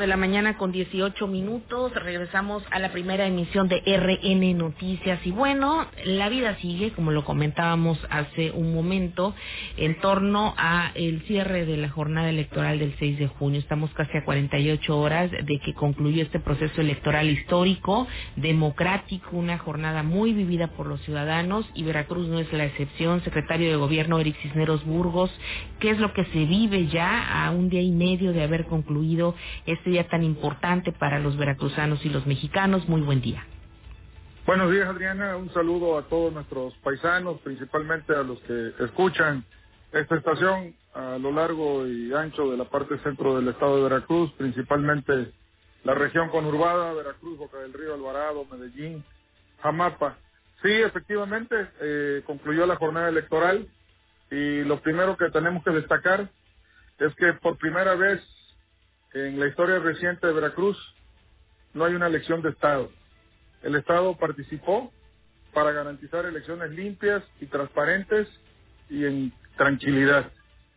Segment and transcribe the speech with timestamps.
[0.00, 1.92] de la mañana con 18 minutos.
[1.94, 5.20] Regresamos a la primera emisión de RN Noticias.
[5.26, 9.34] Y bueno, la vida sigue, como lo comentábamos hace un momento,
[9.76, 13.60] en torno a el cierre de la jornada electoral del 6 de junio.
[13.60, 20.02] Estamos casi a 48 horas de que concluyó este proceso electoral histórico, democrático, una jornada
[20.02, 23.22] muy vivida por los ciudadanos y Veracruz no es la excepción.
[23.22, 25.30] Secretario de Gobierno Eric Cisneros Burgos,
[25.78, 29.34] ¿qué es lo que se vive ya a un día y medio de haber concluido
[29.66, 32.88] este día tan importante para los veracruzanos y los mexicanos.
[32.88, 33.44] Muy buen día.
[34.46, 35.36] Buenos días, Adriana.
[35.36, 39.44] Un saludo a todos nuestros paisanos, principalmente a los que escuchan
[39.92, 44.32] esta estación a lo largo y ancho de la parte centro del estado de Veracruz,
[44.32, 45.32] principalmente
[45.84, 49.04] la región conurbada, Veracruz, Boca del Río, Alvarado, Medellín,
[49.62, 50.16] Jamapa.
[50.62, 53.68] Sí, efectivamente, eh, concluyó la jornada electoral
[54.30, 56.28] y lo primero que tenemos que destacar
[56.98, 58.20] es que por primera vez
[59.12, 60.76] en la historia reciente de Veracruz
[61.74, 62.90] no hay una elección de Estado.
[63.62, 64.92] El Estado participó
[65.52, 68.28] para garantizar elecciones limpias y transparentes
[68.88, 70.30] y en tranquilidad.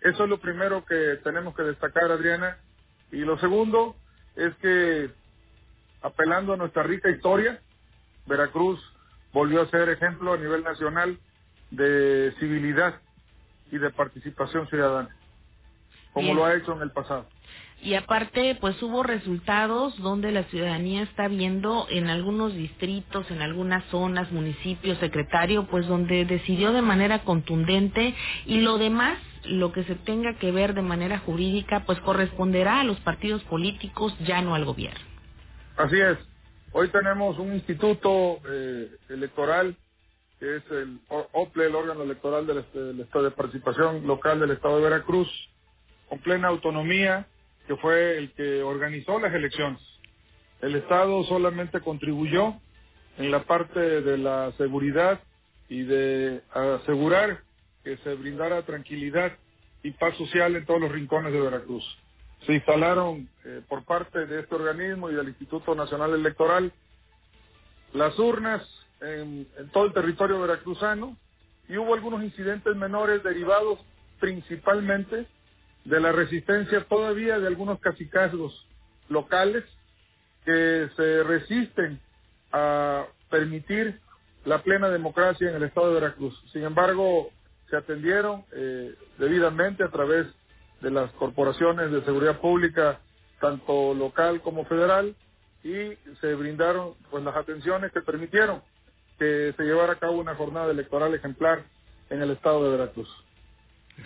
[0.00, 2.58] Eso es lo primero que tenemos que destacar, Adriana.
[3.10, 3.96] Y lo segundo
[4.34, 5.10] es que,
[6.02, 7.60] apelando a nuestra rica historia,
[8.26, 8.80] Veracruz
[9.32, 11.18] volvió a ser ejemplo a nivel nacional
[11.70, 13.00] de civilidad
[13.70, 15.16] y de participación ciudadana,
[16.12, 17.26] como lo ha hecho en el pasado.
[17.82, 23.84] Y aparte, pues hubo resultados donde la ciudadanía está viendo en algunos distritos, en algunas
[23.90, 28.14] zonas, municipios, secretario, pues donde decidió de manera contundente
[28.46, 32.84] y lo demás, lo que se tenga que ver de manera jurídica, pues corresponderá a
[32.84, 35.04] los partidos políticos, ya no al gobierno.
[35.76, 36.18] Así es.
[36.72, 39.76] Hoy tenemos un instituto eh, electoral
[40.38, 44.76] que es el OPLE, el órgano electoral del, del Estado de Participación Local del Estado
[44.76, 45.28] de Veracruz,
[46.08, 47.26] con plena autonomía,
[47.66, 49.80] que fue el que organizó las elecciones.
[50.60, 52.54] El Estado solamente contribuyó
[53.18, 55.20] en la parte de la seguridad
[55.68, 57.40] y de asegurar
[57.82, 59.32] que se brindara tranquilidad
[59.82, 61.84] y paz social en todos los rincones de Veracruz.
[62.46, 66.72] Se instalaron eh, por parte de este organismo y del Instituto Nacional Electoral
[67.92, 68.62] las urnas
[69.00, 71.16] en, en todo el territorio veracruzano
[71.68, 73.78] y hubo algunos incidentes menores derivados
[74.20, 75.26] principalmente
[75.86, 78.66] de la resistencia todavía de algunos cacicazgos
[79.08, 79.64] locales
[80.44, 82.00] que se resisten
[82.52, 84.00] a permitir
[84.44, 86.40] la plena democracia en el estado de Veracruz.
[86.52, 87.30] Sin embargo,
[87.70, 90.26] se atendieron eh, debidamente a través
[90.80, 93.00] de las corporaciones de seguridad pública,
[93.40, 95.14] tanto local como federal,
[95.62, 98.62] y se brindaron pues las atenciones que permitieron
[99.18, 101.64] que se llevara a cabo una jornada electoral ejemplar
[102.10, 103.25] en el estado de Veracruz.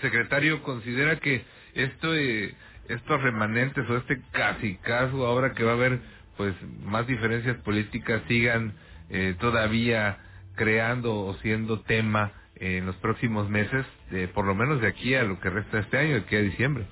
[0.00, 2.54] Secretario considera que eh,
[2.88, 6.00] estos remanentes o este casi caso ahora que va a haber
[6.36, 8.74] pues más diferencias políticas sigan
[9.10, 10.18] eh, todavía
[10.56, 13.86] creando o siendo tema en los próximos meses,
[14.34, 16.86] por lo menos de aquí a lo que resta este año, de aquí a diciembre.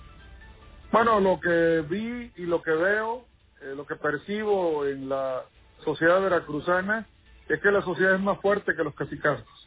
[0.90, 3.26] Bueno, lo que vi y lo que veo,
[3.60, 5.42] eh, lo que percibo en la
[5.84, 7.06] sociedad veracruzana,
[7.48, 9.57] es que la sociedad es más fuerte que los cacicazgos.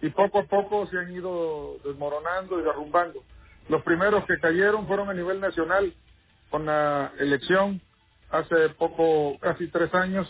[0.00, 3.22] Y poco a poco se han ido desmoronando y derrumbando.
[3.68, 5.92] Los primeros que cayeron fueron a nivel nacional
[6.50, 7.80] con la elección
[8.30, 10.28] hace poco, casi tres años,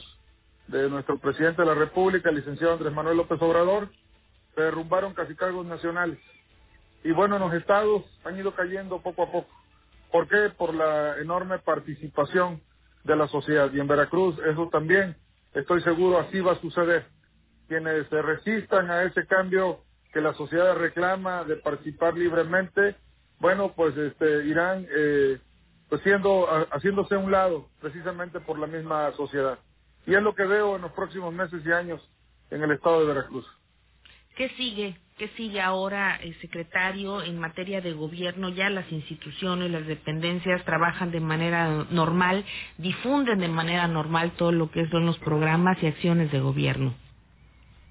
[0.69, 3.89] de nuestro presidente de la República, el licenciado Andrés Manuel López Obrador,
[4.55, 6.19] se derrumbaron casi cargos nacionales.
[7.05, 9.49] Y bueno, en los estados han ido cayendo poco a poco.
[10.13, 10.51] ¿Por qué?
[10.57, 12.61] Por la enorme participación
[13.05, 13.71] de la sociedad.
[13.73, 15.17] Y en Veracruz eso también,
[15.55, 17.07] estoy seguro, así va a suceder.
[17.69, 19.81] Quienes se resistan a ese cambio
[20.13, 22.97] que la sociedad reclama de participar libremente,
[23.39, 25.39] bueno, pues este, irán eh,
[25.89, 26.03] pues
[26.71, 29.59] haciéndose a un lado precisamente por la misma sociedad.
[30.07, 32.01] Y es lo que veo en los próximos meses y años
[32.51, 33.47] en el estado de Veracruz.
[34.37, 34.97] ¿Qué sigue?
[35.19, 38.51] ¿Qué sigue ahora, el secretario, en materia de gobierno?
[38.51, 42.45] Ya las instituciones, las dependencias trabajan de manera normal,
[42.77, 46.95] difunden de manera normal todo lo que son los programas y acciones de gobierno.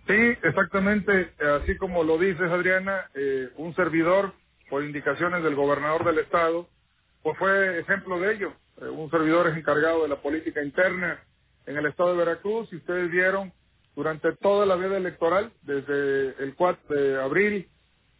[0.07, 1.33] Sí, exactamente.
[1.61, 4.33] Así como lo dices, Adriana, eh, un servidor
[4.69, 6.67] por indicaciones del gobernador del estado,
[7.21, 8.53] pues fue ejemplo de ello.
[8.81, 11.19] Eh, un servidor es encargado de la política interna
[11.65, 13.51] en el estado de Veracruz y ustedes vieron
[13.95, 17.67] durante toda la vida electoral, desde el 4 de abril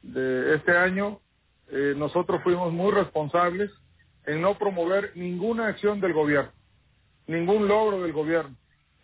[0.02, 1.20] de este año,
[1.70, 3.72] eh, nosotros fuimos muy responsables
[4.26, 6.52] en no promover ninguna acción del gobierno,
[7.28, 8.56] ningún logro del gobierno,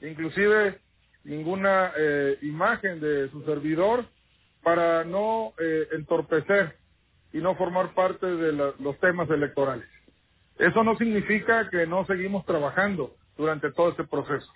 [0.02, 0.80] inclusive
[1.24, 4.06] ninguna eh, imagen de su servidor
[4.64, 5.54] para no
[5.92, 6.78] entorpecer
[7.34, 9.86] y no formar parte de los temas electorales.
[10.58, 14.50] Eso no significa que no seguimos trabajando durante todo este proceso.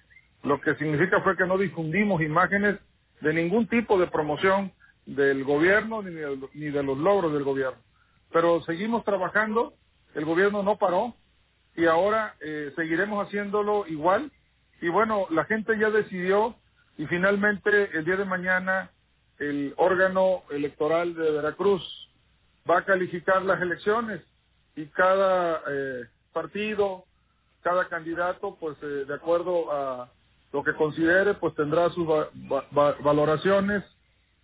[0.44, 2.78] Lo que significa fue que no difundimos imágenes
[3.22, 4.72] de ningún tipo de promoción
[5.06, 7.80] del gobierno ni de, ni de los logros del gobierno.
[8.32, 9.74] Pero seguimos trabajando,
[10.14, 11.16] el gobierno no paró
[11.76, 14.32] y ahora eh, seguiremos haciéndolo igual.
[14.82, 16.56] Y bueno, la gente ya decidió
[16.98, 18.92] y finalmente el día de mañana
[19.40, 22.10] el órgano electoral de Veracruz
[22.70, 24.22] va a calificar las elecciones
[24.76, 27.06] y cada eh, partido,
[27.62, 30.10] cada candidato, pues eh, de acuerdo a
[30.54, 32.08] lo que considere, pues tendrá sus
[32.72, 33.84] valoraciones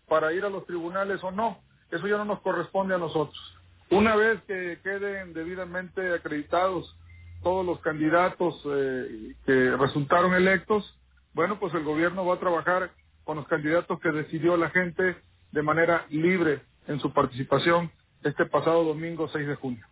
[0.08, 1.60] para ir a los tribunales o no.
[1.92, 3.40] Eso ya no nos corresponde a nosotros.
[3.90, 6.96] Una vez que queden debidamente acreditados
[7.44, 10.98] todos los candidatos eh, que resultaron electos,
[11.34, 12.92] bueno, pues el gobierno va a trabajar
[13.24, 15.18] con los candidatos que decidió la gente
[15.52, 17.92] de manera libre en su participación
[18.24, 19.86] este pasado domingo 6 de junio.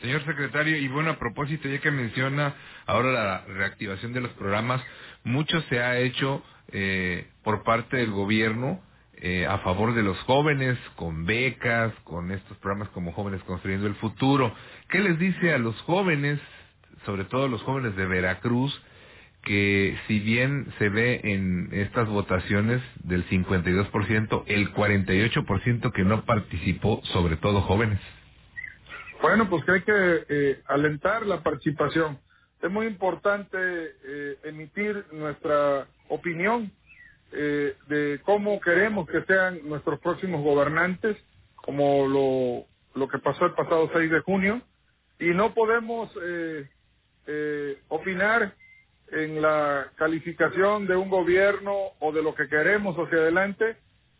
[0.00, 2.54] Señor secretario, y bueno, a propósito, ya que menciona
[2.86, 4.82] ahora la reactivación de los programas,
[5.22, 6.42] mucho se ha hecho
[6.72, 8.82] eh, por parte del gobierno
[9.16, 13.94] eh, a favor de los jóvenes, con becas, con estos programas como Jóvenes Construyendo el
[13.94, 14.52] Futuro.
[14.90, 16.40] ¿Qué les dice a los jóvenes,
[17.04, 18.80] sobre todo los jóvenes de Veracruz,
[19.44, 27.00] que si bien se ve en estas votaciones del 52%, el 48% que no participó,
[27.04, 28.00] sobre todo jóvenes?
[29.20, 32.18] Bueno, pues que hay que eh, alentar la participación.
[32.62, 36.72] Es muy importante eh, emitir nuestra opinión
[37.32, 41.16] eh, de cómo queremos que sean nuestros próximos gobernantes,
[41.56, 44.62] como lo, lo que pasó el pasado 6 de junio,
[45.18, 46.10] y no podemos
[47.88, 48.54] opinar
[49.10, 53.76] en la calificación de un gobierno o de lo que queremos hacia adelante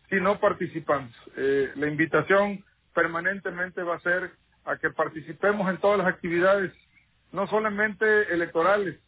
[0.09, 1.13] si no participamos.
[1.37, 2.65] la invitación
[2.95, 4.31] permanentemente va a ser
[4.65, 6.73] a que participemos en todas las actividades,
[7.33, 8.99] no solamente electorales,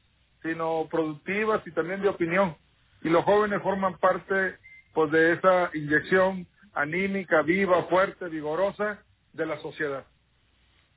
[0.42, 2.56] sino productivas y también de opinión.
[3.02, 4.56] Y los jóvenes forman parte
[4.92, 9.02] pues de esa inyección anímica, viva, fuerte, vigorosa
[9.32, 10.04] de la sociedad.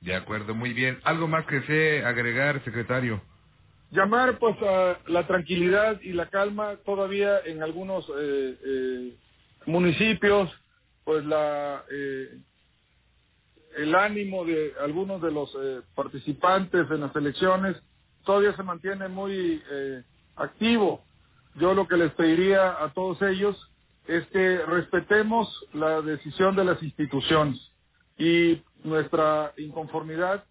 [0.00, 0.98] De acuerdo, muy bien.
[1.04, 3.20] ¿Algo más que sé agregar, secretario?
[3.90, 9.16] Llamar pues a la tranquilidad y la calma todavía en algunos eh, eh,
[9.66, 10.48] municipios,
[11.04, 12.38] pues la eh,
[13.76, 15.56] el ánimo de algunos de los
[15.94, 17.76] participantes en las elecciones
[18.24, 19.62] todavía se mantiene muy
[20.34, 21.04] activo.
[21.54, 23.56] Yo lo que les pediría a todos ellos
[24.08, 27.60] es que respetemos la decisión de las instituciones
[28.18, 30.44] y nuestra inconformidad,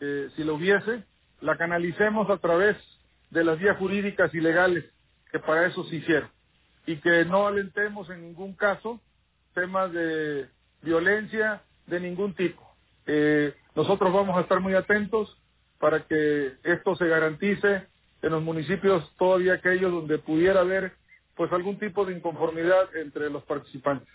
[0.00, 1.04] eh, si lo hubiese,
[1.40, 2.76] la canalicemos a través
[3.30, 4.84] de las vías jurídicas y legales
[5.30, 6.30] que para eso se hicieron
[6.86, 9.00] y que no alentemos en ningún caso
[9.54, 10.48] temas de
[10.82, 12.62] violencia de ningún tipo.
[13.06, 15.36] Eh, nosotros vamos a estar muy atentos
[15.78, 17.86] para que esto se garantice
[18.22, 20.92] en los municipios todavía aquellos donde pudiera haber
[21.36, 24.08] pues algún tipo de inconformidad entre los participantes.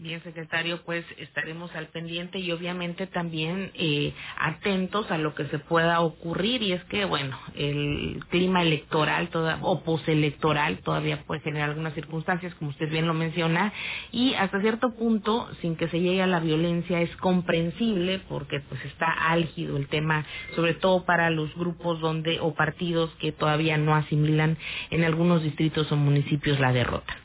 [0.00, 5.58] Bien, secretario, pues estaremos al pendiente y obviamente también eh, atentos a lo que se
[5.58, 6.62] pueda ocurrir.
[6.62, 9.28] Y es que, bueno, el clima electoral
[9.60, 13.72] o postelectoral todavía puede generar algunas circunstancias, como usted bien lo menciona,
[14.12, 18.84] y hasta cierto punto, sin que se llegue a la violencia, es comprensible porque pues
[18.84, 20.24] está álgido el tema,
[20.54, 24.58] sobre todo para los grupos donde o partidos que todavía no asimilan
[24.90, 27.16] en algunos distritos o municipios la derrota.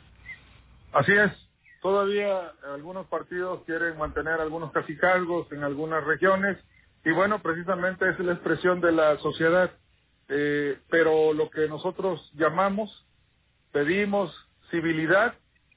[0.91, 1.31] Así es,
[1.83, 6.57] Todavía algunos partidos quieren mantener algunos cacicazgos en algunas regiones
[7.03, 9.69] y bueno, precisamente es la expresión de la sociedad.
[10.29, 13.05] Eh, pero lo que nosotros llamamos,
[13.73, 14.33] pedimos
[14.71, 15.33] civilidad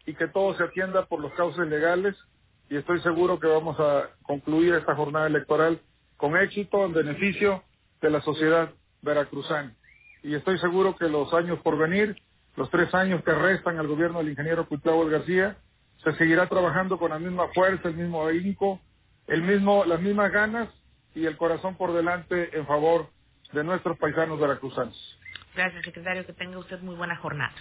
[0.06, 2.14] y que todo se atienda por los cauces legales
[2.70, 5.80] y estoy seguro que vamos a concluir esta jornada electoral
[6.16, 7.64] con éxito en beneficio
[8.00, 8.70] de la sociedad
[9.02, 9.74] veracruzana.
[10.22, 12.16] Y estoy seguro que los años por venir,
[12.54, 15.56] los tres años que restan al gobierno del ingeniero Cuitlao García,
[16.12, 18.80] se seguirá trabajando con la misma fuerza, el mismo ahínco,
[19.26, 20.68] el mismo, las mismas ganas
[21.16, 23.10] y el corazón por delante en favor
[23.52, 25.18] de nuestros paisanos veracruzanos.
[25.54, 26.24] Gracias, secretario.
[26.24, 27.52] Que tenga usted muy buena jornada.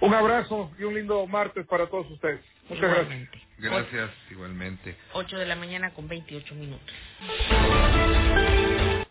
[0.00, 2.44] Un abrazo y un lindo martes para todos ustedes.
[2.68, 3.42] Muchas igualmente.
[3.56, 3.92] gracias.
[3.92, 4.96] Gracias, igualmente.
[5.14, 6.94] 8 de la mañana con 28 minutos.